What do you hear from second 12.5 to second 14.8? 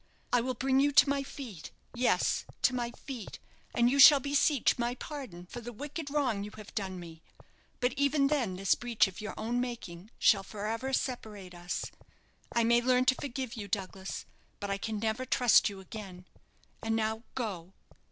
I may learn to forgive you, Douglas, but I